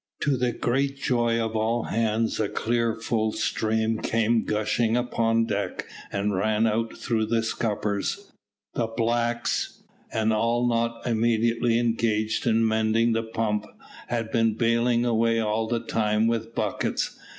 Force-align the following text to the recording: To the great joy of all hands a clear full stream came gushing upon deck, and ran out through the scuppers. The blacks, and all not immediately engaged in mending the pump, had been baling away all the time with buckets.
To 0.21 0.35
the 0.35 0.51
great 0.51 0.97
joy 0.97 1.39
of 1.39 1.55
all 1.55 1.83
hands 1.83 2.39
a 2.39 2.49
clear 2.49 2.95
full 2.95 3.33
stream 3.33 3.99
came 3.99 4.45
gushing 4.45 4.97
upon 4.97 5.45
deck, 5.45 5.85
and 6.11 6.33
ran 6.35 6.65
out 6.65 6.97
through 6.97 7.27
the 7.27 7.43
scuppers. 7.43 8.31
The 8.73 8.87
blacks, 8.87 9.83
and 10.11 10.33
all 10.33 10.65
not 10.67 11.05
immediately 11.05 11.77
engaged 11.77 12.47
in 12.47 12.67
mending 12.67 13.13
the 13.13 13.21
pump, 13.21 13.67
had 14.07 14.31
been 14.31 14.55
baling 14.55 15.05
away 15.05 15.39
all 15.39 15.67
the 15.67 15.79
time 15.81 16.25
with 16.25 16.55
buckets. 16.55 17.15